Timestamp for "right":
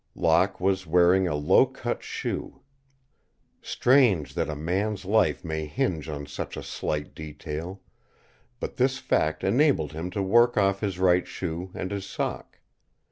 10.97-11.27